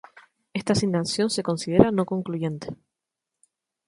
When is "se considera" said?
1.29-1.91